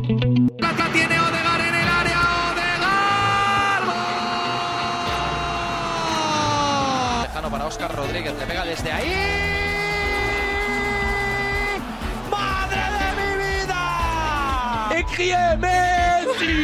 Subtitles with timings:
[0.00, 2.20] Tiene Odegaard en el área.
[2.52, 3.84] Odegaard.
[3.84, 3.94] ¡Gol!
[7.22, 9.12] Lejano para Oscar Rodríguez, le pega desde ahí.
[12.30, 13.08] ¡Madre de
[14.94, 16.54] mi criez Messi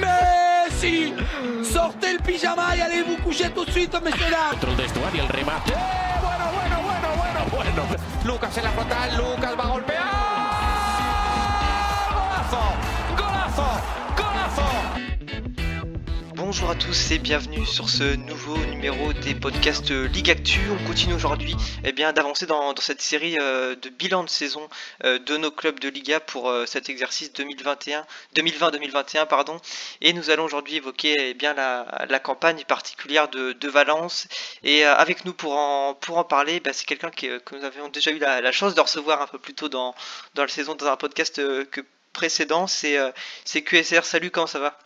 [0.00, 1.14] Messi
[1.62, 5.22] Sortez le pyjama y allez vous coucher tout de suite, messieurs dames Dentro del vestuario
[5.24, 5.72] el remate.
[5.72, 5.76] ¡Eh!
[6.22, 7.82] Bueno, bueno, bueno, bueno, bueno.
[8.24, 10.21] Lucas en la frontal, Lucas va a golpear.
[16.54, 20.60] Bonjour à tous et bienvenue sur ce nouveau numéro des podcasts Ligue Actu.
[20.70, 24.68] On continue aujourd'hui eh bien, d'avancer dans, cette série euh, de bilan de saison
[25.04, 28.04] euh, de nos clubs de Liga pour euh, cet exercice 2021,
[28.36, 29.26] 2020-2021.
[29.28, 29.56] Pardon.
[30.02, 34.28] Et nous allons aujourd'hui évoquer eh bien, la, campagne particulière de, de Valence.
[34.62, 37.88] Et euh, avec nous pour en, pour en parler, bah, c'est quelqu'un que nous avions
[37.88, 39.94] déjà eu la, chance de recevoir un peu plus tôt dans,
[40.34, 41.80] dans la saison dans un podcast euh, que
[42.12, 42.66] précédent.
[42.66, 43.10] C'est euh,
[43.46, 44.04] c'est QSR.
[44.04, 44.78] Salut, comment ça va?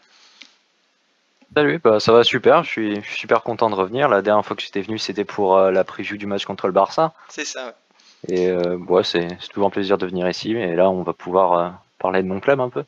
[1.57, 4.11] Salut, bah, ça va super, je suis, je suis super content de revenir.
[4.11, 6.73] La dernière fois que j'étais venu, c'était pour euh, la preview du match contre le
[6.75, 7.15] Barça.
[7.31, 7.75] C'est ça.
[8.29, 8.35] ouais.
[8.37, 10.51] Et euh, ouais, c'est c'est toujours un plaisir de venir ici.
[10.53, 12.85] Et là, on va pouvoir euh, parler de mon club un peu.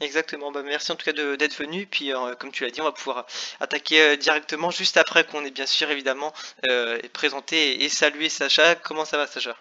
[0.00, 1.86] Exactement, bah merci en tout cas de- d'être venu.
[1.88, 3.24] Puis euh, comme tu l'as dit, on va pouvoir
[3.60, 6.32] attaquer euh, directement juste après qu'on ait bien sûr évidemment
[6.68, 8.74] euh, présenté et, et salué Sacha.
[8.74, 9.54] Comment ça va Sacha?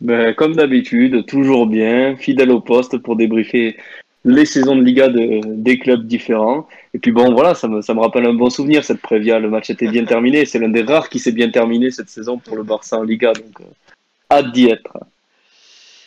[0.00, 3.78] Ben, comme d'habitude, toujours bien, fidèle au poste pour débriefer
[4.24, 6.68] les saisons de Liga de, des clubs différents.
[6.94, 9.38] Et puis bon, voilà, ça me, ça me rappelle un bon souvenir, cette Prévia.
[9.38, 10.44] Le match était bien terminé.
[10.44, 13.32] C'est l'un des rares qui s'est bien terminé cette saison pour le Barça en Liga.
[13.32, 13.64] Donc, euh,
[14.30, 14.92] hâte d'y être.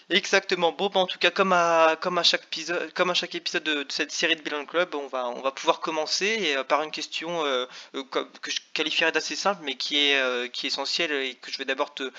[0.10, 0.74] Exactement.
[0.74, 3.64] Bon, bah, en tout cas, comme à, comme à chaque épisode, comme à chaque épisode
[3.64, 6.84] de, cette série de Bilan Club, on va, on va pouvoir commencer et, euh, par
[6.84, 7.66] une question euh,
[8.12, 11.66] que je qualifierais d'assez simple, mais qui est, qui est essentielle et que je vais
[11.66, 12.12] d'abord te,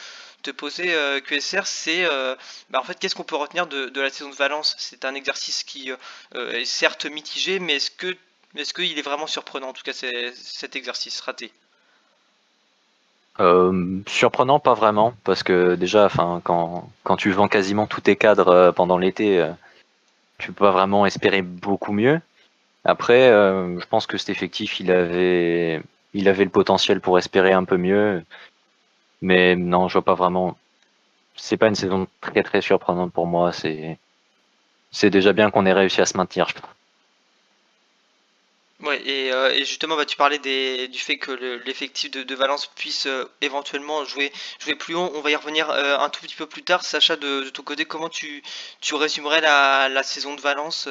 [0.45, 1.67] te poser, euh, QSR.
[1.67, 2.37] C'est, euh,
[2.71, 4.77] bah, en fait, qu'est-ce qu'on peut retenir de, la saison de Valence?
[4.79, 8.15] C'est un exercice qui euh, est certes mitigé, mais est-ce que,
[8.55, 11.53] est-ce qu'il est vraiment surprenant, en tout cas, cet exercice raté?
[14.07, 18.71] Surprenant, pas vraiment, parce que déjà, enfin, quand, quand tu vends quasiment tous tes cadres
[18.77, 19.45] pendant l'été,
[20.39, 22.21] tu peux pas vraiment espérer beaucoup mieux.
[22.85, 27.65] Après, je pense que cet effectif, il avait, il avait le potentiel pour espérer un
[27.65, 28.23] peu mieux.
[29.25, 30.59] Mais non, je vois pas vraiment.
[31.37, 33.53] C'est pas une saison très très surprenante pour moi.
[33.53, 33.99] C'est,
[34.93, 36.47] c'est déjà bien qu'on ait réussi à se maintenir.
[36.49, 36.55] je.
[38.87, 42.67] Ouais, et, euh, justement, bah, tu parlais des, du fait que le- l'effectif de, Valence
[42.67, 45.11] puisse euh, éventuellement jouer, jouer plus haut.
[45.15, 46.85] On va y revenir euh, un tout petit peu plus tard.
[46.85, 48.43] Sacha, de, ton côté, comment tu,
[48.83, 50.87] tu résumerais la, saison de Valence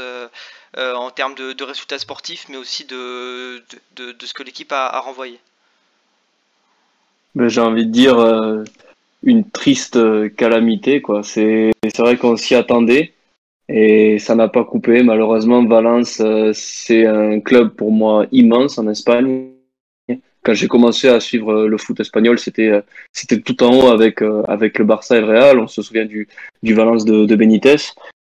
[0.75, 3.63] en termes de, résultats sportifs, mais aussi de,
[3.95, 5.39] de, ce que l'équipe a renvoyé?
[7.35, 8.63] Ben, j'ai envie de dire euh,
[9.23, 11.23] une triste euh, calamité, quoi.
[11.23, 13.13] C'est, vrai qu'on s'y attendait
[13.69, 15.03] et ça n'a pas coupé.
[15.03, 19.49] Malheureusement, Valence, euh, c'est un club pour moi immense en Espagne.
[20.43, 22.81] Quand j'ai commencé à suivre euh, le foot espagnol, c'était euh,
[23.13, 25.59] c'était tout en haut avec avec le Barça et le Real.
[25.59, 26.27] On se souvient du
[26.61, 27.77] du Valence de, de Benitez.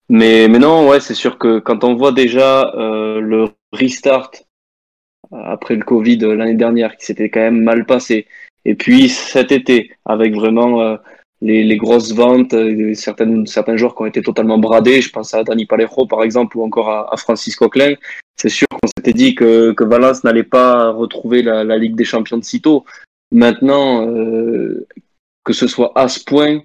[0.09, 4.31] Mais mais non, ouais, c'est sûr que quand on voit déjà euh, le restart
[5.33, 8.27] après le Covid l'année dernière, qui s'était quand même mal passé,
[8.65, 10.97] et puis cet été, avec vraiment euh,
[11.41, 15.35] les, les grosses ventes, euh, certaines, certains joueurs qui ont été totalement bradés, je pense
[15.35, 17.95] à Dani Parejo par exemple, ou encore à, à Francisco Klein,
[18.37, 22.05] c'est sûr qu'on s'était dit que, que Valence n'allait pas retrouver la, la Ligue des
[22.05, 22.85] Champions de sitôt.
[23.31, 24.87] Maintenant, euh,
[25.45, 26.61] que ce soit à ce point,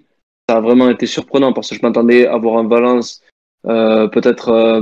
[0.48, 3.22] ça a vraiment été surprenant parce que je m'attendais à voir un Valence
[3.68, 4.82] euh, peut-être euh,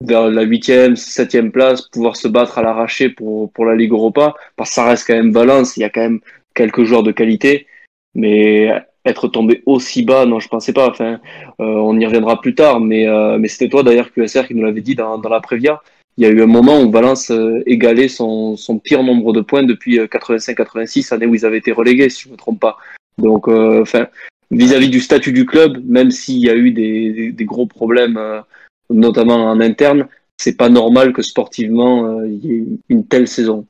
[0.00, 4.34] vers la huitième, septième place, pouvoir se battre à l'arraché pour, pour la Ligue Europa,
[4.56, 6.20] parce que ça reste quand même Valence, il y a quand même
[6.54, 7.66] quelques joueurs de qualité,
[8.14, 8.70] mais
[9.04, 10.88] être tombé aussi bas, non, je pensais pas.
[10.88, 11.20] Enfin,
[11.60, 14.64] euh, on y reviendra plus tard, mais, euh, mais c'était toi d'ailleurs, QSR, qui nous
[14.64, 15.82] l'avait dit dans, dans la Prévia.
[16.16, 19.40] Il y a eu un moment où Valence euh, égalait son, son pire nombre de
[19.40, 22.76] points depuis 85-86, année où ils avaient été relégués, si je ne me trompe pas.
[23.18, 24.08] Donc, euh, enfin,
[24.50, 28.16] vis-à-vis du statut du club, même s'il y a eu des, des, des gros problèmes,
[28.16, 28.40] euh,
[28.90, 33.66] notamment en interne, c'est pas normal que sportivement euh, il y ait une telle saison.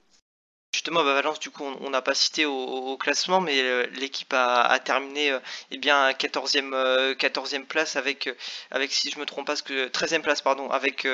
[0.75, 4.79] Justement, bah, Valence, du coup, on n'a pas cité au, classement, mais euh, l'équipe a,
[4.81, 8.35] terminé euh, eh bien 14e, euh, 14e place avec, euh,
[8.70, 11.06] avec, si je me trompe pas, ce que 13e place, pardon, avec,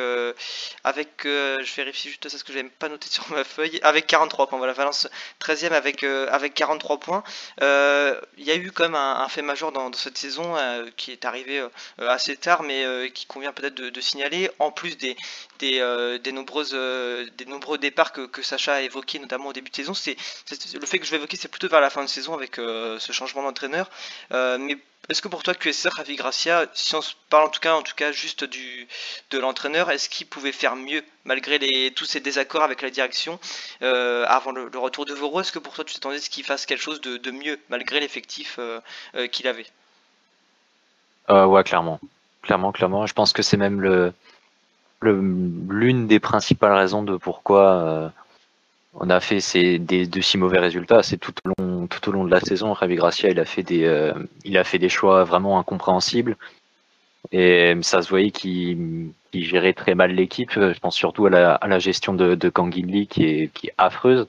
[0.82, 4.48] avec je vérifie juste ça, ce que j'avais pas noté sur ma feuille, avec 43
[4.48, 4.58] points.
[4.58, 5.08] Voilà, Valence
[5.40, 7.22] 13e avec, euh, avec 43 points.
[7.60, 10.56] Il y a eu quand même un, fait majeur dans, cette saison
[10.96, 11.64] qui est arrivé
[11.98, 15.16] assez tard, mais qui convient peut-être de, signaler, en plus des,
[15.60, 19.94] des, nombreuses, des nombreux départs que, que Sacha a évoqués, notamment au début de saison.
[19.94, 20.16] C'est
[20.50, 23.12] le fait que je vais évoquer, c'est plutôt vers la fin de saison avec ce
[23.12, 23.90] changement d'entraîneur.
[24.30, 24.78] mais
[25.10, 27.82] est-ce que pour toi, QSR, Ravi Gracia, si on se parle en tout cas, en
[27.82, 28.88] tout cas juste du,
[29.30, 33.38] de l'entraîneur, est-ce qu'il pouvait faire mieux malgré les, tous ces désaccords avec la direction
[33.82, 35.40] euh, avant le, retour de Voro?
[35.40, 38.00] Est-ce que pour toi, tu t'attendais à ce qu'il fasse quelque chose de, mieux malgré
[38.00, 38.80] l'effectif euh,
[39.14, 39.66] euh, qu'il avait?
[41.28, 42.00] Ouais, clairement.
[42.42, 43.06] Clairement, clairement.
[43.06, 44.12] Je pense que c'est même le
[45.02, 48.10] l'une des principales raisons de pourquoi
[48.94, 51.02] on a fait ces, des, de si mauvais résultats.
[51.02, 54.12] C'est tout au long, de la saison, Ravi Gracia, il a fait des, euh,
[54.44, 56.36] il a fait des choix vraiment incompréhensibles.
[57.32, 60.52] Et ça se voyait qu'il gérait très mal l'équipe.
[60.52, 62.48] Je pense surtout à la, gestion de, de
[63.04, 64.28] qui est, affreuse.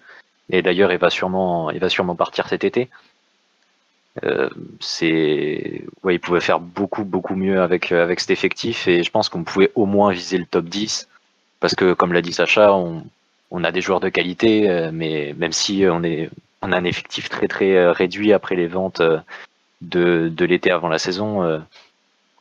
[0.49, 1.69] Et d'ailleurs, il va sûrement,
[2.17, 2.89] partir cet été.
[4.23, 4.49] Euh,
[4.99, 8.87] il pouvait faire beaucoup, beaucoup mieux avec, cet effectif.
[8.87, 11.07] Et je pense qu'on pouvait au moins viser le top 10.
[11.59, 12.73] Parce que, comme l'a dit Sacha,
[13.51, 16.29] on a des joueurs de qualité, euh, mais même si on est
[16.61, 19.19] on a un effectif très très euh, réduit après les ventes euh,
[19.81, 21.61] de, l'été avant la saison,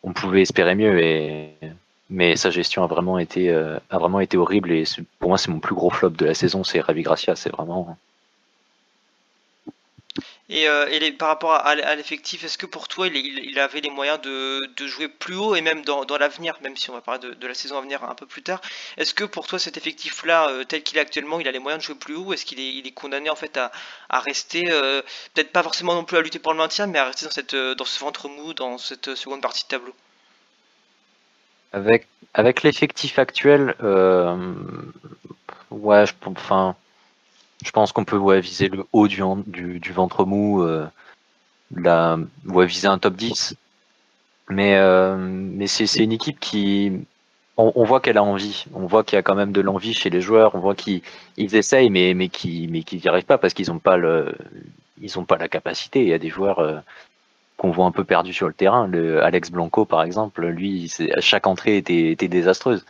[0.03, 1.51] on pouvait espérer mieux et
[2.11, 4.85] mais sa gestion a vraiment été a vraiment été horrible et
[5.19, 7.99] pour moi c'est mon plus gros flop de la saison, c'est Ravi Gracia, c'est vraiment
[10.51, 14.61] et, euh, par rapport à, l'effectif, est-ce que pour toi, il, avait les moyens de,
[14.87, 17.79] jouer plus haut et même dans, l'avenir, même si on va parler de, la saison
[17.79, 18.61] à venir un peu plus tard,
[18.99, 21.83] est-ce que pour toi, cet effectif-là, euh, tel qu'il est actuellement, il a les moyens
[21.83, 23.71] de jouer plus haut Est-ce qu'il est, condamné en fait à,
[24.21, 25.01] rester, euh,
[25.33, 27.27] peut-être pas forcément non plus à lutter pour le maintien, mais à rester
[27.75, 29.95] dans, ce ventre mou, dans cette seconde partie de tableau?
[31.73, 33.75] Avec, avec l'effectif actuel,
[35.71, 36.77] ouais, je, enfin
[37.65, 40.87] je pense qu'on peut ouais, viser le haut du, ventre mou, euh,
[41.73, 43.57] viser un top 10.
[44.51, 46.93] Mais, euh, c'est une équipe qui.
[47.57, 48.67] On, voit qu'elle a envie.
[48.75, 50.55] On voit qu'il y a quand même de l'envie chez les joueurs.
[50.55, 51.03] On voit qu'ils
[51.37, 56.03] essayent, mais, mais qui mais qui n'y arrivent pas parce qu'ils n'ont pas, la capacité.
[56.03, 56.81] Il y a des joueurs euh,
[57.57, 58.89] qu'on voit un peu perdus sur le terrain.
[58.89, 62.85] Le Alex Blanco, par exemple, lui, chaque entrée était, était désastreuse.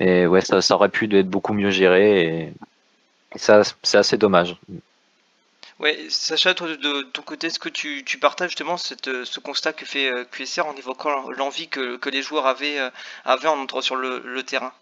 [0.00, 2.52] Mais ouais, ça, ça aurait pu être beaucoup mieux géré et,
[3.36, 4.56] ça, c'est assez dommage.
[5.78, 9.72] Ouais, Sacha, toi de, ton côté, est-ce que tu, tu, partages justement cette, ce constat
[9.74, 12.90] que fait euh, QSR en évoquant l'envie que, que, les joueurs avaient, euh,
[13.24, 14.72] avaient en entrant sur le, le terrain?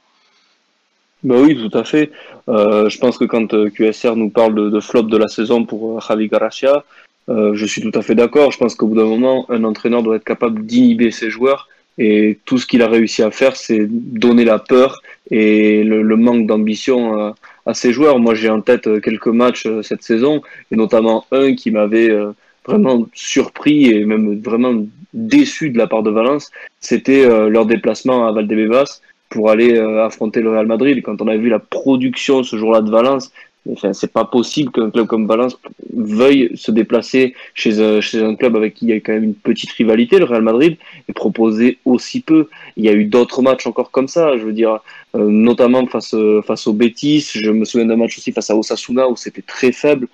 [1.23, 2.13] Bah oui, tout à fait.
[2.49, 5.65] Euh, je pense que quand euh, QSR nous parle de, de, flop de la saison
[5.65, 6.85] pour Javi Garcia,
[7.29, 8.53] euh, je suis tout à fait d'accord.
[8.53, 11.69] Je pense qu'au bout d'un moment, un entraîneur doit être capable d'inhiber ses joueurs
[11.99, 15.01] et tout ce qu'il a réussi à faire, c'est donner la peur
[15.31, 17.35] et le, manque d'ambition à,
[17.65, 18.19] à, ses joueurs.
[18.19, 22.33] Moi, j'ai en tête quelques matchs euh, cette saison, et notamment un qui m'avait euh,
[22.67, 24.85] vraiment surpris et même vraiment
[25.15, 26.51] déçu de la part de Valence.
[26.81, 29.01] C'était euh, leur déplacement à Valdebebas
[29.31, 31.03] pour aller affronter le Real Madrid.
[31.03, 33.33] Quand on a vu la production ce jour-là de Valence,
[33.73, 35.59] Enfin, c'est pas possible qu'un club comme Valence
[35.93, 39.25] veuille se déplacer chez un, chez un club avec qui il y a quand même
[39.25, 40.77] une petite rivalité, le Real Madrid,
[41.09, 42.49] et proposer aussi peu.
[42.77, 44.79] Il y a eu d'autres matchs encore comme ça, je veux dire,
[45.15, 46.15] euh, notamment face,
[46.47, 47.31] face au Betis.
[47.35, 50.09] Je me souviens d'un match aussi face à Osasuna où c'était très faible.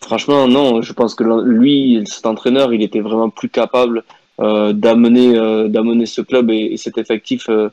[0.00, 4.02] Franchement, non, je pense que lui, cet entraîneur, il était vraiment plus capable
[4.40, 7.68] euh, d'amener euh, d'amener ce club et, et cet effectif euh,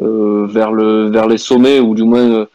[0.00, 2.46] euh, vers le vers les sommets ou du moins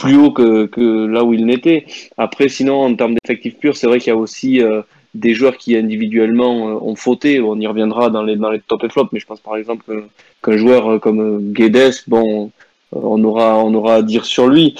[0.00, 1.84] plus haut que, que là où il n'était.
[2.16, 4.82] Après, sinon, en termes d'effectifs purs, c'est vrai qu'il y a aussi euh,
[5.14, 7.40] des joueurs qui individuellement euh, ont fauté.
[7.40, 10.04] On y reviendra dans les, dans les top et flop, mais je pense par exemple
[10.42, 12.50] qu'un joueur euh, comme Guedes, bon,
[12.92, 14.74] on aura, on aura à dire sur lui.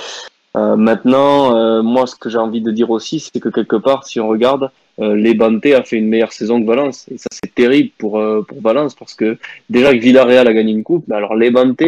[0.54, 4.26] maintenant, moi, ce que j'ai envie de dire aussi, c'est que quelque part, si on
[4.26, 7.06] regarde, Levante a fait une meilleure saison que Valence.
[7.08, 10.82] Et ça, c'est terrible pour, pour Valence parce que déjà que Villarreal a gagné une
[10.82, 11.84] coupe, mais alors Levante,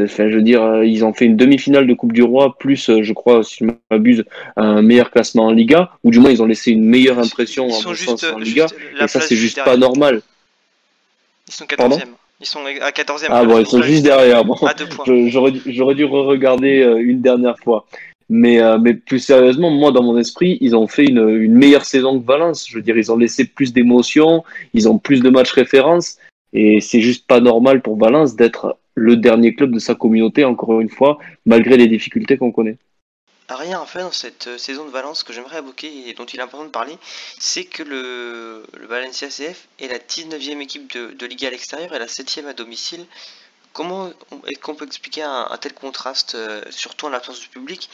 [0.00, 2.88] Enfin, je veux dire, euh, ils ont fait une demi-finale de Coupe du Roi, plus,
[2.88, 4.24] euh, je crois, si je m'abuse,
[4.56, 7.94] un meilleur classement en Liga, ou du moins ils ont laissé une meilleure impression en,
[7.94, 8.66] juste, en Liga,
[9.00, 10.22] et ça c'est juste pas normal.
[11.48, 12.02] Ils sont 14e.
[12.40, 13.26] Ils sont à 14e.
[13.30, 14.44] Ah bon, ils sont juste derrière.
[14.44, 14.56] Bon,
[15.06, 17.86] J'aurais dû re-regarder euh, une dernière fois.
[18.28, 22.18] Mais, mais plus sérieusement, moi, dans mon esprit, ils ont fait une, une meilleure saison
[22.18, 22.66] que Valence.
[22.68, 24.42] Je veux dire, ils ont laissé plus d'émotions,
[24.74, 26.18] ils ont plus de matchs références.
[26.52, 30.80] Et c'est juste pas normal pour Valence d'être le dernier club de sa communauté, encore
[30.80, 32.78] une fois, malgré les difficultés qu'on connaît.
[33.48, 36.40] Rien en fait dans cette euh, saison de Valence que j'aimerais évoquer et dont il
[36.40, 36.98] est important de parler,
[37.38, 42.06] c'est que le, Valencia CF est la 19e équipe de, Ligue à l'extérieur et la
[42.06, 43.06] 7e à domicile.
[43.72, 44.08] Comment
[44.48, 47.88] est-ce qu'on peut expliquer un, tel contraste, euh, surtout en l'absence du public?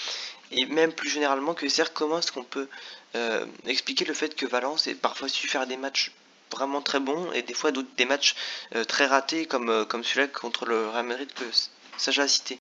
[0.53, 2.69] Et même plus généralement, que comment est-ce qu'on peut
[3.15, 6.13] euh, expliquer le fait que Valence ait parfois su faire des matchs
[6.53, 8.35] vraiment très bon et des fois des matchs
[8.75, 11.45] euh, très ratés comme, euh, comme celui-là contre le Real Madrid que
[11.97, 12.59] Sacha a cité.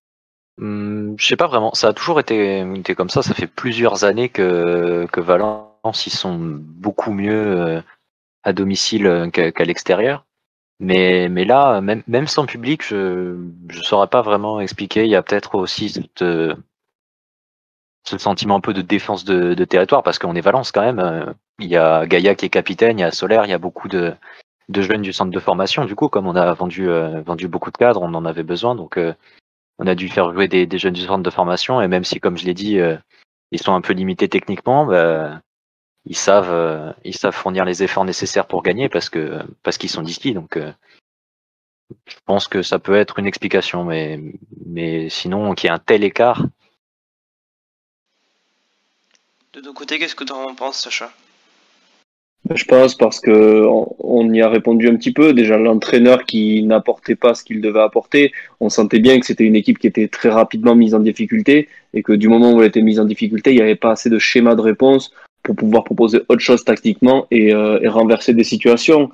[0.60, 1.72] Hum, je sais pas vraiment.
[1.74, 2.64] Ça a toujours été,
[2.96, 3.22] comme ça.
[3.22, 7.82] Ça fait plusieurs années que, que Valence, ils sont beaucoup mieux
[8.44, 10.26] à domicile qu'à l'extérieur.
[10.78, 15.04] Mais, mais là, même, même sans public, je ne saurais pas vraiment expliquer.
[15.04, 16.22] Il y a peut-être aussi cette,
[18.04, 21.34] ce sentiment un peu de défense de, de territoire, parce qu'on est Valence quand même.
[21.58, 23.88] Il y a Gaïa qui est capitaine, il y a Solaire, il y a beaucoup
[23.88, 24.14] de,
[24.68, 25.84] de jeunes du centre de formation.
[25.84, 28.74] Du coup, comme on a vendu, euh, vendu beaucoup de cadres, on en avait besoin.
[28.74, 29.14] Donc, euh,
[29.78, 31.80] on a dû faire jouer des, des, jeunes du centre de formation.
[31.80, 32.96] Et même si, comme je l'ai dit, euh,
[33.50, 35.40] ils sont un peu limités techniquement, bah,
[36.04, 40.02] ils savent, ils savent fournir les efforts nécessaires pour gagner parce que parce qu'ils sont
[40.02, 40.34] d'ici.
[40.34, 44.20] Donc, je pense que ça peut être une explication, mais
[44.66, 46.44] mais sinon qu'il y ait un tel écart.
[49.54, 51.10] De ton côté, qu'est-ce que tu en penses, Sacha?
[52.54, 53.64] Je pense parce que
[53.98, 55.34] on y a répondu un petit peu.
[55.34, 59.54] Déjà, l'entraîneur qui n'apportait pas ce qu'il devait apporter, on sentait bien que c'était une
[59.54, 62.80] équipe qui était très rapidement mise en difficulté et que du moment où elle était
[62.80, 66.22] mise en difficulté, il n'y avait pas assez de schéma de réponse pour pouvoir proposer
[66.30, 69.10] autre chose tactiquement et, euh, renverser des situations.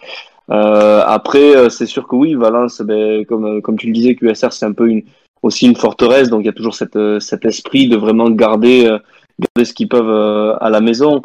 [0.51, 4.67] Euh, après, euh, c'est sûr que oui, Valence, ben, comme, tu le disais, QSR, c'est
[4.67, 5.03] un peu une,
[5.43, 8.99] aussi une forteresse, donc il y a toujours cet esprit de vraiment garder,
[9.39, 11.23] garder ce qu'ils peuvent à la maison.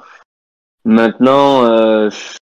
[0.86, 2.10] Maintenant, euh,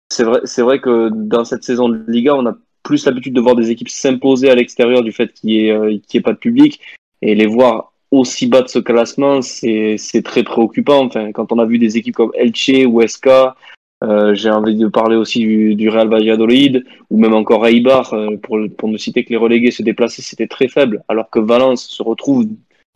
[0.10, 3.56] c'est vrai, vrai que dans cette saison de Liga, on a plus l'habitude de voir
[3.56, 6.80] des équipes s'imposer à l'extérieur du fait qu'il n'y ait, euh, ait, pas de public
[7.22, 11.06] et les voir aussi bas de ce classement, c'est, très préoccupant.
[11.06, 13.28] Enfin, quand on a vu des équipes comme Elche ou SK,
[14.04, 15.40] euh, j'ai envie de parler aussi
[15.76, 19.72] du, Real Valladolid ou même encore Eibar, euh, pour, pour ne citer que les relégués
[19.72, 22.46] se déplacer, c'était très faible, alors que Valence se retrouve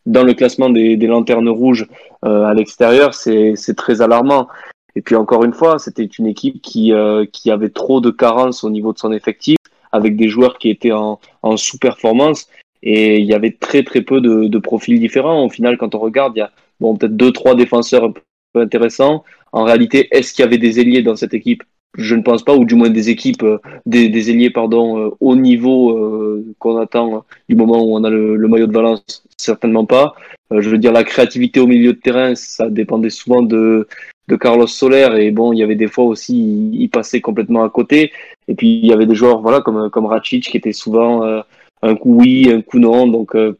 [0.05, 1.88] dans le classement des, des lanternes rouges
[2.25, 4.48] euh, à l'extérieur, c'est, très alarmant.
[4.96, 8.63] Et puis encore une fois, c'était une équipe qui, euh, qui avait trop de carences
[8.63, 9.58] au niveau de son effectif,
[9.91, 12.48] avec des joueurs qui étaient en, en sous-performance.
[12.84, 15.46] Et il y avait très très peu de, de, profils différents.
[15.46, 18.62] Au final, quand on regarde, il y a bon, peut-être deux, trois défenseurs un peu
[18.62, 19.24] intéressants.
[19.51, 21.63] En réalité, est-ce qu'il y avait des ailiers dans cette équipe?
[21.98, 25.10] Je ne pense pas, ou du moins des équipes, euh, des, des ailiers pardon, euh,
[25.19, 29.24] au niveau euh, qu'on attend du moment où on a le, le maillot de Valence.
[29.38, 30.13] Certainement pas.
[30.51, 33.88] je veux dire, la créativité au milieu de terrain, ça dépendait souvent de,
[34.31, 37.69] de Carlos Soler et bon il y avait des fois aussi il, passait complètement à
[37.69, 38.12] côté
[38.48, 41.41] et puis il y avait des joueurs voilà comme comme Racic qui était souvent euh,
[41.81, 43.57] un coup oui un coup non donc euh,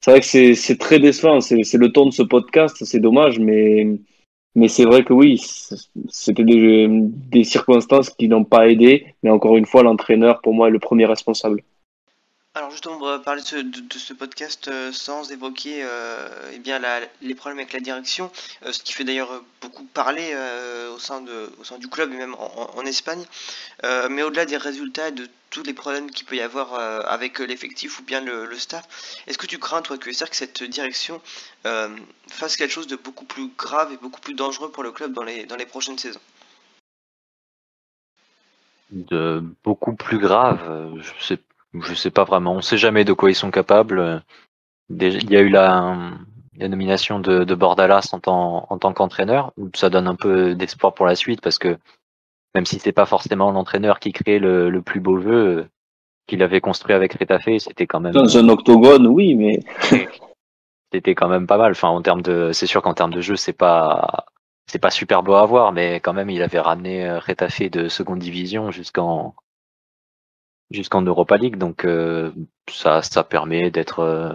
[0.00, 3.86] c'est vrai que c'est très décevant c'est le ton de ce podcast c'est dommage mais
[4.54, 5.42] mais c'est vrai que oui
[6.08, 10.72] c'était des, circonstances qui n'ont pas aidé mais encore une fois l'entraîneur pour moi est
[10.72, 11.62] le premier responsable
[12.56, 16.60] alors justement, on va parler de ce, de, ce podcast euh, sans évoquer euh, eh
[16.60, 16.80] bien
[17.20, 18.30] les problèmes avec la direction,
[18.64, 20.36] euh, ce qui fait d'ailleurs beaucoup parler
[20.94, 23.24] au, sein de, au sein du club et même en, Espagne.
[23.82, 26.74] Mais au-delà des résultats et de tous les problèmes qu'il peut y avoir
[27.08, 28.86] avec l'effectif ou bien le, le staff,
[29.26, 31.20] est-ce que tu crains, toi, que, que cette direction
[32.28, 35.24] fasse quelque chose de beaucoup plus grave et beaucoup plus dangereux pour le club dans
[35.24, 36.20] les, dans les prochaines saisons?
[38.90, 41.38] De beaucoup plus grave, je sais
[41.80, 42.54] je sais pas vraiment.
[42.54, 44.22] On sait jamais de quoi ils sont capables.
[44.90, 45.96] Il y a eu la,
[46.56, 49.52] la nomination de, de Bordalas en tant, en tant qu'entraîneur.
[49.74, 51.78] Ça donne un peu d'espoir pour la suite parce que
[52.54, 55.66] même si c'est pas forcément l'entraîneur qui crée le, le, plus beau jeu
[56.26, 58.12] qu'il avait construit avec Retafe, c'était quand même.
[58.12, 59.60] Dans un octogone, oui, mais.
[60.92, 61.72] c'était quand même pas mal.
[61.72, 64.26] Enfin, en termes de, c'est sûr qu'en termes de jeu, c'est pas,
[64.70, 68.20] c'est pas super beau à voir, mais quand même, il avait ramené Retafe de seconde
[68.20, 69.34] division jusqu'en,
[70.70, 72.32] jusqu'en Europa League, donc euh,
[72.70, 74.32] ça, ça permet d'être, euh,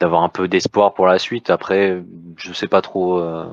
[0.00, 1.50] d'avoir un peu d'espoir pour la suite.
[1.50, 2.02] Après,
[2.36, 3.46] je sais pas trop, euh,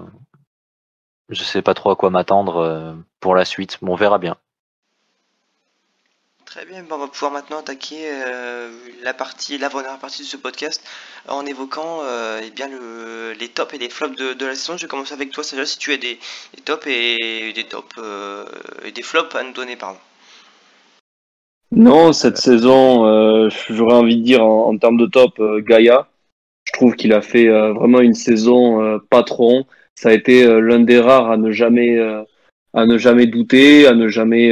[1.29, 3.77] je sais pas trop à quoi m'attendre pour la suite.
[3.81, 4.35] Bon, on verra bien.
[6.45, 8.11] Très bien, on va pouvoir maintenant attaquer
[9.03, 10.85] la partie, la première partie de ce podcast
[11.29, 12.01] en évoquant
[12.41, 14.75] eh bien le, les tops et les flops de, de, la saison.
[14.75, 16.19] Je vais commencer avec toi, Sacha, si tu as des,
[16.53, 17.95] des tops et des tops
[18.83, 19.99] et des flops à nous donner, pardon.
[21.73, 26.07] Non, cette saison, euh, j'aurais envie de dire en, en termes de top, euh, Gaïa.
[26.65, 29.65] Je trouve qu'il a fait euh, vraiment une saison euh, patron.
[29.95, 32.23] Ça a été euh, l'un des rares à ne jamais euh,
[32.73, 34.51] à ne jamais douter, à ne jamais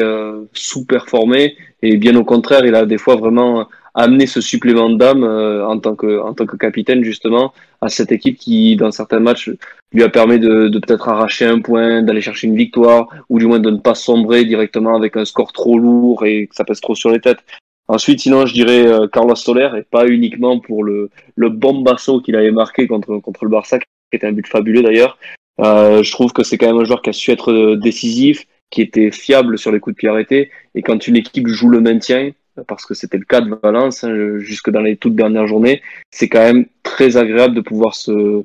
[0.51, 1.55] sous-performer.
[1.81, 5.95] Et bien au contraire, il a des fois vraiment amené ce supplément d'âme en tant
[5.95, 9.51] que en tant que capitaine justement à cette équipe qui, dans certains matchs,
[9.93, 13.45] lui a permis de, de peut-être arracher un point, d'aller chercher une victoire, ou du
[13.45, 16.81] moins de ne pas sombrer directement avec un score trop lourd et que ça pèse
[16.81, 17.39] trop sur les têtes.
[17.87, 22.35] Ensuite, sinon, je dirais euh, Carlos Soler, et pas uniquement pour le, le bombasso qu'il
[22.35, 25.17] avait marqué contre, contre le Barça, qui était un but fabuleux d'ailleurs.
[25.59, 28.81] Euh, je trouve que c'est quand même un joueur qui a su être décisif, qui
[28.81, 32.31] était fiable sur les coups de pied arrêtés, et quand une équipe joue le maintien,
[32.67, 35.81] parce que c'était le cas de Valence hein, jusque dans les toutes dernières journées.
[36.11, 38.43] C'est quand même très agréable de pouvoir se,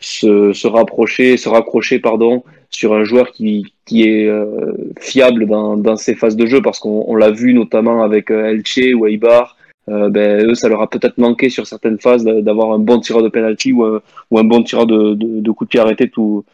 [0.00, 5.76] se, se rapprocher, se raccrocher pardon, sur un joueur qui, qui est euh, fiable dans,
[5.76, 9.56] dans ses phases de jeu, parce qu'on l'a vu notamment avec euh, Elche ou Eibar.
[9.90, 13.22] Euh, ben, eux, ça leur a peut-être manqué sur certaines phases d'avoir un bon tireur
[13.22, 16.08] de penalty ou un, ou un bon tireur de, de, de coup de pied arrêté
[16.08, 16.44] tout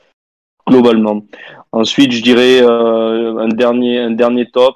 [0.69, 1.25] globalement.
[1.73, 4.75] Ensuite, je dirais euh, un dernier un dernier top.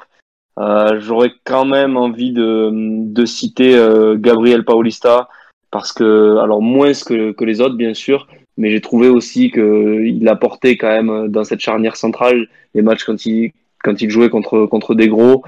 [0.58, 5.28] Euh, J'aurais quand même envie de, de citer euh, Gabriel Paulista
[5.70, 10.28] parce que alors moins que, que les autres bien sûr, mais j'ai trouvé aussi qu'il
[10.28, 14.66] apportait quand même dans cette charnière centrale les matchs quand il quand il jouait contre
[14.66, 15.42] contre des gros.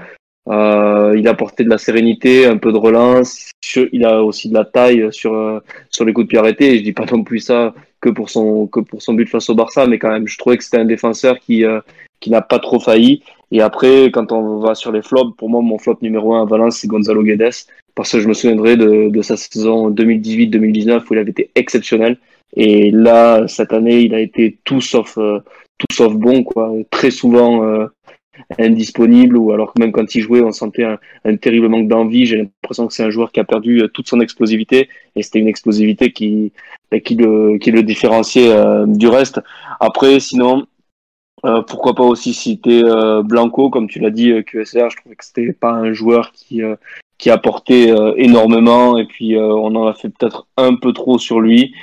[0.49, 3.51] Euh, il apportait de la sérénité, un peu de relance.
[3.91, 6.73] Il a aussi de la taille sur sur les coups de pied arrêtés.
[6.73, 9.49] Et je dis pas non plus ça que pour son que pour son but face
[9.49, 11.79] au Barça, mais quand même, je trouvais que c'était un défenseur qui euh,
[12.19, 13.23] qui n'a pas trop failli.
[13.51, 16.45] Et après, quand on va sur les flops, pour moi, mon flop numéro un à
[16.45, 21.13] Valence, c'est Gonzalo Guedes, parce que je me souviendrai de, de sa saison 2018-2019 où
[21.13, 22.17] il avait été exceptionnel.
[22.55, 25.39] Et là, cette année, il a été tout sauf euh,
[25.77, 26.73] tout sauf bon, quoi.
[26.89, 27.87] Très souvent euh,
[28.59, 32.25] indisponible, ou alors que même quand il jouait, on sentait un, un terrible manque d'envie.
[32.25, 35.39] J'ai l'impression que c'est un joueur qui a perdu euh, toute son explosivité, et c'était
[35.39, 36.51] une explosivité qui
[36.91, 39.41] bah, qui le qui le différenciait euh, du reste.
[39.79, 40.67] Après, sinon,
[41.45, 44.89] euh, pourquoi pas aussi citer euh, Blanco, comme tu l'as dit, euh, QSR.
[44.89, 46.75] Je trouvais que c'était pas un joueur qui euh,
[47.19, 51.73] qui apportait énormément, et puis on en a fait peut-être un peu trop sur lui.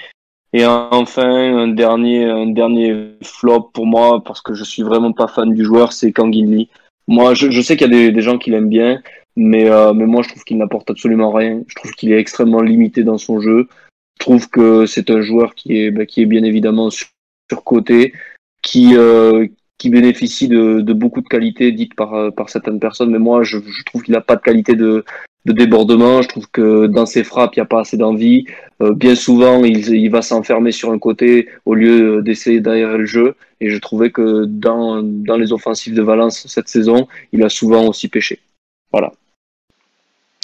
[0.52, 5.26] Et enfin, un dernier, un dernier flop pour moi, parce que je suis vraiment pas
[5.26, 6.68] fan du joueur, c'est Kanginli.
[7.08, 9.02] Moi, je, je sais qu'il y a des, des gens qui l'aiment bien,
[9.34, 11.62] mais, mais moi, je trouve qu'il n'apporte absolument rien.
[11.66, 13.66] Je trouve qu'il est extrêmement limité dans son jeu.
[14.20, 17.08] Je trouve que c'est un joueur qui est, bah, qui est bien évidemment sur,
[17.50, 18.12] surcoté,
[18.64, 19.46] qui, euh,
[19.78, 24.02] qui bénéficie de, beaucoup de qualités dites par, par certaines personnes, mais moi, je, trouve
[24.02, 25.04] qu'il n'a pas de qualité de,
[25.44, 26.22] de débordement.
[26.22, 28.46] Je trouve que dans ses frappes, il n'y a pas assez d'envie.
[28.80, 33.06] Euh, bien souvent, il, il va s'enfermer sur un côté au lieu d'essayer d'aérer le
[33.06, 33.36] jeu.
[33.60, 37.86] Et je trouvais que dans, dans les offensives de Valence cette saison, il a souvent
[37.86, 38.40] aussi pêché.
[38.92, 39.12] Voilà.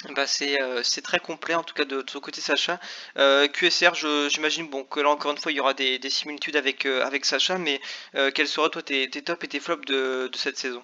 [0.09, 2.79] Bah c'est euh, c'est très complet en tout cas de, de ton côté Sacha.
[3.17, 3.93] Euh, QSR,
[4.29, 7.05] j'imagine bon que là encore une fois il y aura des, des similitudes avec euh,
[7.05, 7.79] avec Sacha, mais
[8.33, 10.81] quels seraient toi tes, tops et tes flops de, de cette saison?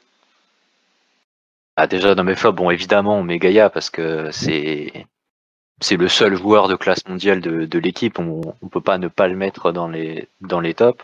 [1.75, 5.07] Ah, déjà dans mes flops, bon évidemment Gaïa parce que c'est
[5.91, 8.19] le seul joueur de classe mondiale de, de l'équipe.
[8.19, 11.03] On, on peut pas ne pas le mettre dans les dans les tops.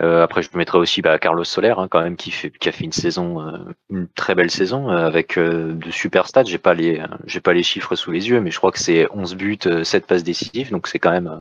[0.00, 2.72] Euh, après je mettrais aussi bah, Carlos Soler hein, quand même qui fait qui a
[2.72, 6.44] fait une saison euh, une très belle saison euh, avec de super stats.
[6.44, 7.02] J'ai pas les
[7.42, 10.06] pas les chiffres sous les yeux, mais je crois que c'est 11 buts, euh, 7
[10.06, 11.40] passes décisives, donc c'est quand même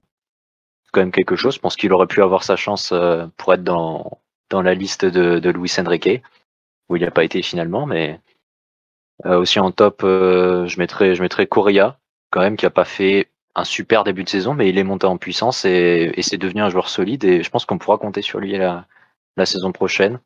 [0.91, 1.55] quand quelque chose.
[1.55, 2.91] Je pense qu'il aurait pu avoir sa chance
[3.37, 4.19] pour être dans
[4.51, 6.23] la liste de, de Luis Enrique
[6.89, 8.19] où il n'a pas été finalement, mais
[9.25, 11.99] aussi en top, je mettrais, je Correa,
[12.31, 13.29] quand même, qui a pas fait
[13.59, 16.69] un super début de saison, mais il est monté en puissance et, c'est devenu un
[16.69, 18.85] joueur solide et je pense qu'on pourra compter sur lui la,
[19.45, 20.19] saison prochaine.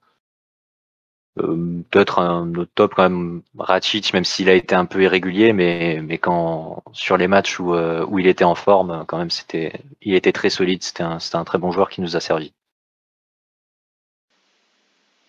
[1.40, 5.54] Euh, Peut-être un autre top quand même, Racic, même s'il a été un peu irrégulier,
[5.54, 9.30] mais, mais quand sur les matchs où, euh, où il était en forme, quand même,
[9.32, 10.84] c'était, il était très solide.
[10.84, 12.54] C'était un, un très bon joueur qui nous a servi.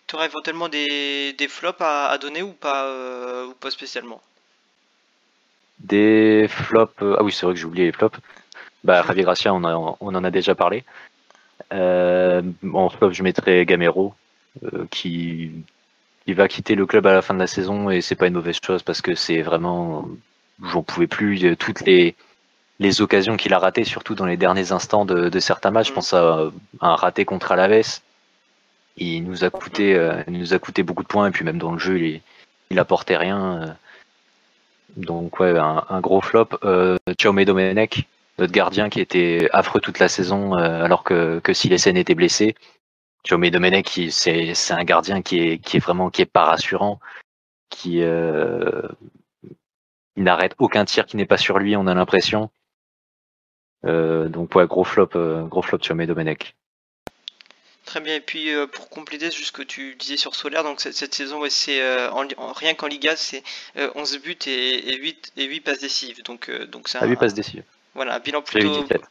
[0.07, 4.21] Tu aurais éventuellement des, des flops à, à donner ou pas euh, ou pas spécialement?
[5.79, 8.17] Des flops, euh, ah oui, c'est vrai que j'ai oublié les flops.
[8.83, 10.83] Bah, Javier Gracia, on, en a déjà parlé.
[11.73, 12.41] Euh,
[12.73, 14.13] en flop, je mettrais Gamero,
[14.63, 15.51] euh, qui
[16.27, 18.59] va quitter le club à la fin de la saison et c'est pas une mauvaise
[18.63, 20.07] chose parce que c'est vraiment,
[20.63, 22.15] j'en pouvais plus toutes les
[23.01, 25.89] occasions qu'il a ratées, surtout dans les derniers instants de, certains matchs.
[25.89, 28.01] Je pense à, un raté contre Alaves.
[28.97, 31.73] Il nous a coûté, euh, nous a coûté beaucoup de points et puis même dans
[31.73, 32.21] le jeu, il,
[32.69, 33.75] il apportait rien.
[34.97, 36.49] Donc ouais, un, gros flop.
[36.63, 41.53] Euh, Jaume Domenech, notre gardien qui était affreux toute la saison euh, alors que, que
[41.53, 42.55] Silesen était blessé.
[43.25, 46.99] Jaume Domenech, c'est c'est un gardien qui est, qui est vraiment qui est pas rassurant,
[47.69, 48.83] qui euh,
[50.15, 52.49] n'arrête aucun tir qui n'est pas sur lui, on a l'impression.
[53.85, 55.09] Euh, donc ouais, gros flop,
[55.49, 56.55] gros flop Jaume Domenech.
[57.85, 60.81] Très bien, et puis euh, pour compléter juste ce que tu disais sur Solaire, donc
[60.81, 63.43] cette, cette saison, ouais, c'est euh, en, en- rien qu'en Liga, c'est
[63.77, 66.23] euh, 11 buts et, et 8, et 8 passes décisives.
[66.23, 67.63] Donc, euh, donc c'est Ah, un, passe décisif.
[67.93, 69.01] voilà, un bilan plutôt, 17.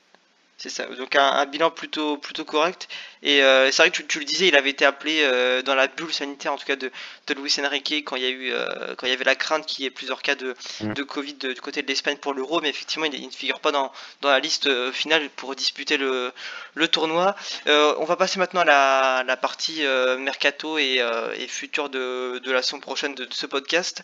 [0.57, 2.89] C'est ça, donc un, un bilan plutôt, plutôt correct.
[3.23, 5.75] Et euh, c'est vrai que tu, tu le disais, il avait été appelé euh, dans
[5.75, 6.91] la bulle sanitaire, en tout cas de,
[7.27, 9.67] de Luis Enrique, quand il y a eu, euh, quand il y avait la crainte
[9.67, 10.93] qu'il y ait plusieurs cas de, Mm.
[10.95, 13.61] de Covid de- du côté de l'Espagne pour l'Euro, mais effectivement, il, il ne figure
[13.61, 16.33] pas dans, dans la liste finale pour disputer le,
[16.75, 17.35] le tournoi.
[17.67, 19.83] On va passer maintenant à la, la partie
[20.19, 21.01] mercato et,
[21.37, 24.03] et futur de, de la saison prochaine de, de ce podcast.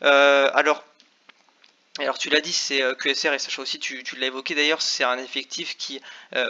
[0.00, 0.84] Alors,
[2.00, 5.04] Alors tu l'as dit, c'est QSR et Sacha aussi, tu, tu l'as évoqué d'ailleurs, c'est
[5.04, 6.00] un effectif qui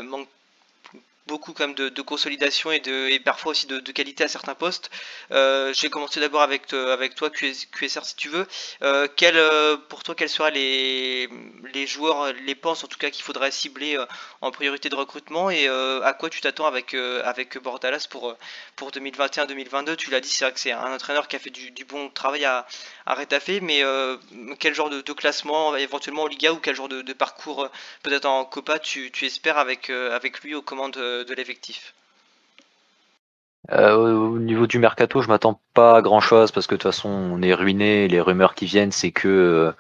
[0.03, 0.29] manque
[1.31, 4.91] beaucoup comme de, consolidation et, de, et parfois aussi de, qualité à certains postes.
[5.31, 8.49] Euh, je vais commencer d'abord avec, euh, avec toi, QSR, si tu veux.
[8.83, 11.29] Euh, quel, euh, pour toi, quels seraient les,
[11.73, 13.97] les joueurs, les penses en tout cas qu'il faudrait cibler
[14.41, 18.35] en priorité de recrutement et à quoi tu t'attends avec, avec Bordalas pour,
[18.75, 21.85] pour 2021-2022 Tu l'as dit, c'est vrai que c'est un entraîneur qui a fait du,
[21.85, 22.67] bon travail à,
[23.07, 23.85] à Rétafé, mais
[24.59, 27.69] quel genre de, classement éventuellement en Liga ou quel genre de, parcours
[28.03, 31.95] peut-être en Copa tu, tu espères avec, avec lui aux commandes de l'effectif
[33.73, 36.91] euh, au niveau du mercato, je m'attends pas à grand chose parce que de toute
[36.91, 38.09] façon, on est ruiné.
[38.09, 39.73] Les rumeurs qui viennent, c'est que euh,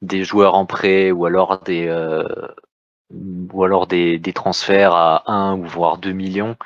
[0.00, 2.24] des joueurs en prêt ou alors des euh,
[3.10, 6.56] ou alors des, transferts à 1 ou voire 2 millions.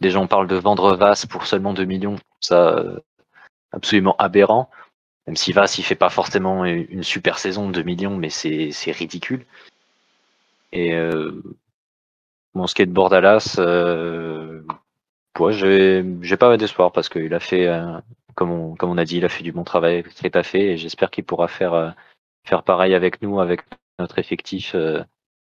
[0.00, 2.16] Déjà, on parle de vendre Vas pour seulement 2 millions.
[2.40, 2.82] Ça,
[3.72, 4.70] absolument aberrant.
[5.26, 8.72] Même si Vas, il fait pas forcément une super saison de 2 millions, mais c'est
[8.92, 9.44] ridicule.
[10.72, 10.94] Et
[12.54, 14.62] mon skateboard Dallas, euh,
[15.38, 17.98] ouais, j'ai pas d'espoir parce qu'il a fait, euh,
[18.34, 21.24] comme, on, a dit, il a fait du bon travail avec fait et j'espère qu'il
[21.24, 21.90] pourra faire, euh,
[22.46, 23.62] faire pareil avec nous, avec
[23.98, 25.02] notre effectif euh,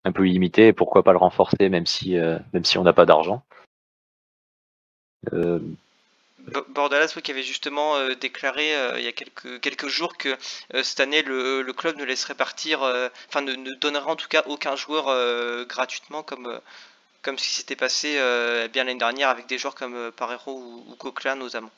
[0.04, 3.06] un peu limité et pourquoi pas le renforcer même si, même si on n'a pas
[3.06, 3.44] d'argent.
[6.70, 10.36] Bordalas qui avait justement déclaré il y a quelques, jours que
[10.82, 12.82] cette année le, le, club ne laisserait partir,
[13.30, 15.06] enfin ne, ne, donnerait en tout cas aucun joueur
[15.68, 16.60] gratuitement comme,
[17.22, 20.52] comme ce qui s'était passé euh, bien l'année dernière avec des joueurs comme euh, Parero
[20.52, 21.72] ou, ou Coquelin notamment.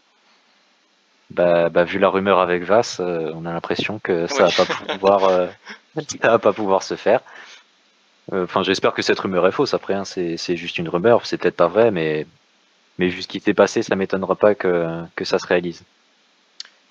[1.29, 4.93] Bah, bah, vu la rumeur avec Vass, euh, on a l'impression que ça va pas
[4.93, 5.49] pouvoir,
[6.21, 7.21] ça va pas pouvoir se faire.
[8.32, 9.73] Enfin, j'espère que cette rumeur est fausse.
[9.73, 12.25] Après, hein, c'est juste une rumeur, c'est peut-être pas vrai, mais
[12.99, 15.84] mais vu ce qui s'est passé, ça m'étonnera pas que, que ça se réalise.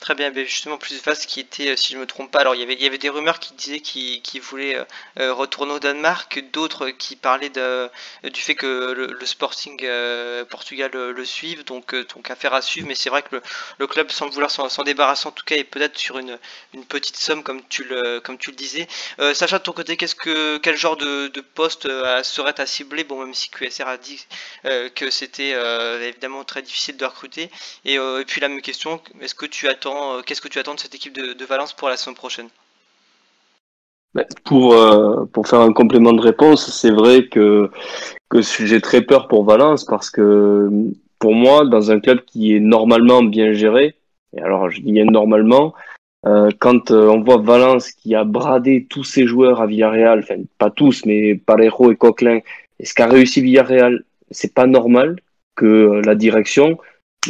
[0.02, 2.60] Très bien, justement plus vaste qui était, euh, si je me trompe pas, alors il
[2.60, 4.84] y avait, il y avait des rumeurs qui disaient qu'il voulait euh,
[5.20, 7.88] euh, retourner au Danemark, d'autres qui parlaient de,
[8.24, 9.80] du fait que le, Sporting
[10.50, 13.40] Portugal le, suive, donc, donc affaire à suivre, mais c'est vrai que
[13.78, 16.36] le, club semble vouloir s'en débarrasser en tout cas et peut-être sur une,
[16.74, 18.88] une petite somme comme tu le, comme tu le disais.
[19.34, 21.86] Sacha de ton côté, qu'est-ce que, quel genre de, de poste
[22.24, 24.26] serait à cibler, bon même si QSR a dit
[24.64, 25.50] que c'était
[26.02, 27.50] évidemment très difficile de recruter,
[27.84, 30.74] et, et puis la même question, est-ce que tu attends euh, qu'est-ce que tu attends
[30.74, 32.48] de cette équipe de, Valence pour la saison prochaine?
[34.44, 37.70] Pour, euh, pour faire un complément de réponse, c'est vrai que,
[38.28, 40.68] que j'ai très peur pour Valence parce que
[41.18, 43.94] pour moi, dans un club qui est normalement bien géré,
[44.36, 45.74] et alors je dis normalement,
[46.26, 50.70] euh, quand on voit Valence qui a bradé tous ses joueurs à Villarreal, enfin pas
[50.70, 52.40] tous, mais Parejo et Coquelin,
[52.78, 55.16] et ce qu'a réussi Villarreal, c'est pas normal
[55.54, 56.78] que la direction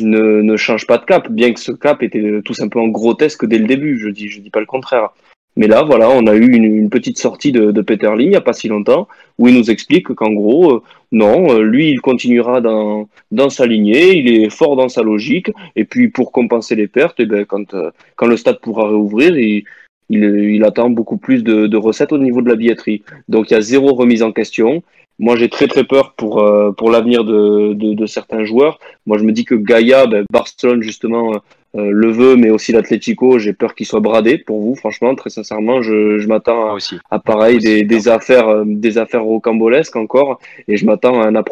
[0.01, 3.59] ne, ne change pas de cap, bien que ce cap était tout simplement grotesque dès
[3.59, 3.99] le début.
[3.99, 5.11] Je dis, je dis pas le contraire.
[5.57, 8.37] Mais là, voilà, on a eu une, une petite sortie de, de Peter il n'y
[8.37, 9.07] a pas si longtemps,
[9.39, 13.67] où il nous explique qu'en gros, euh, non, euh, lui, il continuera dans, dans sa
[13.67, 17.27] lignée, il est fort dans sa logique, et puis pour compenser les pertes, et eh
[17.27, 19.65] ben, quand, euh, quand le stade pourra réouvrir, il,
[20.09, 23.03] il, il attend beaucoup plus de, de, recettes au niveau de la billetterie.
[23.29, 24.83] Donc il y a zéro remise en question.
[25.19, 28.79] Moi, j'ai très très peur pour euh, pour l'avenir de, de, de, certains joueurs.
[29.07, 33.39] Moi, je me dis que Gaïa, ben, Barcelone justement euh, le veut, mais aussi l'Atlético,
[33.39, 34.39] j'ai peur qu'il soit bradé.
[34.39, 36.79] Pour vous, franchement, très sincèrement, je, je m'attends à,
[37.11, 41.43] à, pareil des, des affaires euh, des affaires rocambolesques encore, et je m'attends à un,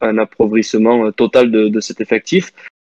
[0.00, 2.52] un appauvrissement total de, de cet effectif.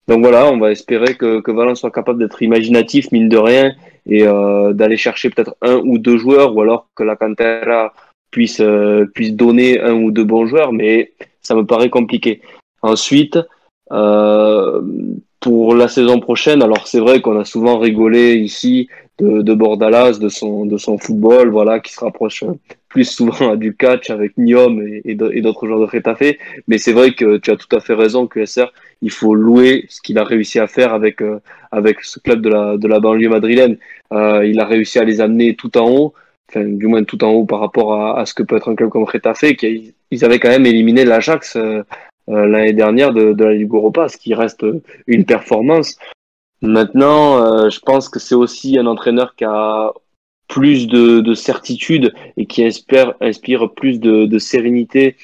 [0.09, 3.75] Donc voilà, on va espérer que, que Valence soit capable d'être imaginatif, mine de rien,
[4.07, 7.93] et euh, d'aller chercher peut-être un ou deux joueurs, ou alors que la Cantera
[8.31, 11.13] puisse, euh, puisse donner un ou deux bons joueurs, mais
[11.43, 12.41] ça me paraît compliqué.
[12.83, 13.39] Ensuite,
[13.93, 14.81] euh,
[15.41, 20.19] pour la saison prochaine, alors c'est vrai qu'on a souvent rigolé ici de, de Bordalas,
[20.19, 22.45] de son, de son football, voilà, qui se rapproche
[22.89, 26.37] plus souvent du catch avec Niom et, d'autres joueurs de Retafe.
[26.69, 29.87] Mais c'est vrai que tu as tout à fait raison que SR, il faut louer
[29.89, 33.01] ce qu'il a réussi à faire avec, euh, avec ce club de la, de la
[33.01, 33.77] banlieue madrilène.
[34.13, 36.15] Euh, il a réussi à les amener tout en haut
[36.55, 39.05] du moins tout en haut par rapport à, ce que peut être un club comme
[39.05, 41.83] Retafe, qui ils avaient quand même éliminé l'Ajax euh,
[42.29, 44.65] euh, l'année dernière de, de, la Ligue Europa, ce qui reste
[45.07, 45.99] une performance.
[46.63, 49.93] Maintenant, euh, je pense que c'est aussi un entraîneur qui a
[50.49, 55.17] plus de, de certitude et qui inspire, inspire plus de, de sérénité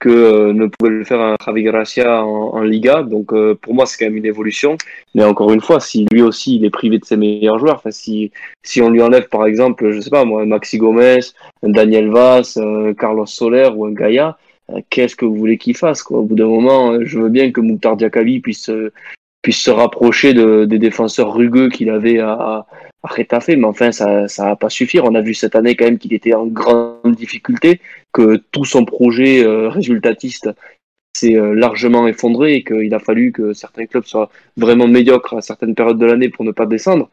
[0.00, 3.02] que euh, ne pouvait le faire un Javi Gracia en, en Liga.
[3.02, 4.76] Donc euh, pour moi, c'est quand même une évolution.
[5.14, 7.92] Mais encore une fois, si lui aussi il est privé de ses meilleurs joueurs, enfin
[7.92, 8.32] si
[8.64, 11.20] si on lui enlève par exemple, je sais pas moi, Maxi Gomez,
[11.62, 14.38] Daniel Vaz, un Carlos Soler ou un Gaia,
[14.70, 16.18] euh, qu'est-ce que vous voulez qu'il fasse quoi?
[16.18, 18.70] Au bout d'un moment, je veux bien que Mouktar Diakabi puisse
[19.42, 22.66] puisse se rapprocher de, des défenseurs rugueux qu'il avait à, à
[23.02, 23.48] Retafe.
[23.48, 25.04] Mais enfin, ça ça va pas suffire.
[25.04, 27.80] On a vu cette année quand même qu'il était en grande difficulté,
[28.12, 30.50] que tout son projet euh, résultatiste
[31.14, 35.42] s'est euh, largement effondré et qu'il a fallu que certains clubs soient vraiment médiocres à
[35.42, 37.10] certaines périodes de l'année pour ne pas descendre.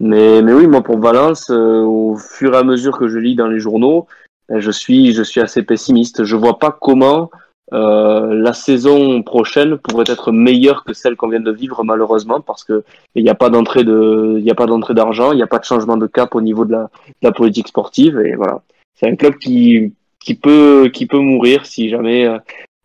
[0.00, 3.36] Mais, mais oui, moi pour Valence, euh, au fur et à mesure que je lis
[3.36, 4.06] dans les journaux,
[4.50, 6.24] je suis, je suis assez pessimiste.
[6.24, 7.30] Je vois pas comment
[7.72, 12.62] euh, la saison prochaine pourrait être meilleure que celle qu'on vient de vivre malheureusement parce
[12.62, 15.46] que il n'y a pas d'entrée de, il a pas d'entrée d'argent, il n'y a
[15.46, 18.62] pas de changement de cap au niveau de la, de la politique sportive et voilà.
[18.94, 22.38] C'est un club qui, qui peut, qui peut mourir si jamais euh,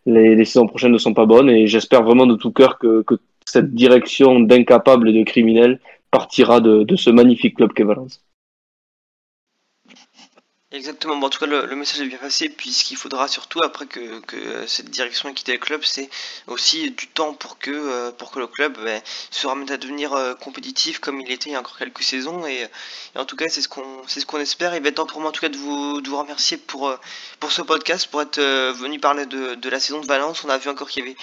[0.06, 3.02] les, les saisons prochaines ne sont pas bonnes et j'espère vraiment de tout cœur que,
[3.02, 5.78] que cette direction d'incapables et de criminels
[6.10, 8.22] partira de, de ce magnifique club qu'est Valence.
[10.72, 13.58] Exactement, bon, en tout cas le, message est bien passé, puis ce qu'il faudra surtout
[13.64, 16.08] après que, que cette direction ait quitté le club, c'est
[16.46, 19.02] aussi du temps pour que, euh, pour que le club ben,
[19.32, 22.46] se remette à devenir euh, compétitif comme il était il y a encore quelques saisons,
[22.46, 22.68] et,
[23.16, 25.20] en tout cas c'est ce qu'on c'est ce qu'on espère, il va être temps pour
[25.20, 26.96] moi en tout cas de vous, de vous remercier pour, euh,
[27.40, 30.50] pour ce podcast, pour être euh, venu parler de, de la saison de Valence, on
[30.50, 31.16] a vu encore qu'il y avait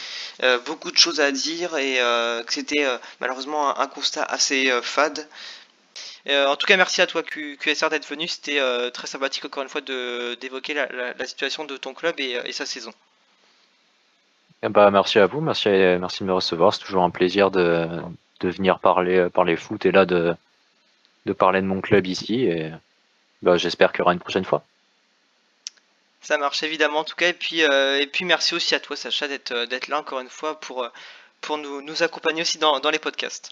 [0.44, 4.70] euh, beaucoup de choses à dire, et euh, que c'était euh, malheureusement un, constat assez
[4.70, 5.24] euh, fade, euh,
[6.48, 8.28] en tout cas, merci à toi, Q- QSR, d'être venu.
[8.28, 11.94] C'était euh, très sympathique, encore une fois, de- d'évoquer la, la- la situation de ton
[11.94, 12.92] club et, euh, et sa saison.
[14.64, 16.74] Eh bah, merci à vous, merci, merci de me recevoir.
[16.74, 17.88] C'est toujours un plaisir de,
[18.40, 20.36] de venir parler, parler foot et là de,
[21.28, 22.44] de parler de mon club ici.
[22.46, 22.72] Et
[23.44, 24.64] bah, j'espère qu'il y aura une prochaine fois.
[26.22, 27.30] Ça marche évidemment, en tout cas.
[27.30, 30.30] Et puis, euh, et puis merci aussi à toi, Sacha, d'être euh, là, encore une
[30.30, 30.90] fois, pour, euh,
[31.42, 33.52] pour nous, nous accompagner aussi dans, dans les podcasts.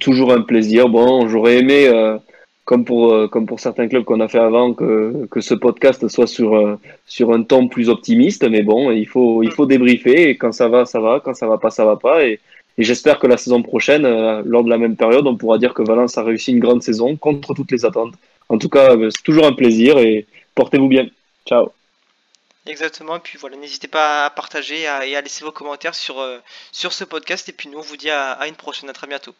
[0.00, 0.88] Toujours un plaisir.
[0.88, 2.18] Bon, j'aurais aimé, euh,
[2.64, 6.08] comme pour euh, comme pour certains clubs qu'on a fait avant, que que ce podcast
[6.08, 8.42] soit sur euh, sur un ton plus optimiste.
[8.48, 10.30] Mais bon, il faut il faut débriefer.
[10.30, 11.20] Et quand ça va, ça va.
[11.24, 12.24] Quand ça va pas, ça va pas.
[12.26, 12.40] Et,
[12.76, 14.02] j'espère que la saison prochaine,
[14.44, 17.16] lors de la même période, on pourra dire que Valence a réussi une grande saison
[17.16, 18.14] contre toutes les attentes.
[18.48, 21.06] En tout cas, c'est toujours un plaisir et portez-vous bien.
[21.46, 21.72] Ciao.
[22.66, 23.16] Exactement.
[23.16, 26.24] Et puis voilà, n'hésitez pas à partager et à laisser vos commentaires sur,
[26.70, 27.48] sur ce podcast.
[27.48, 28.88] Et puis nous, on vous dit à, à une prochaine.
[28.90, 29.34] À très bientôt.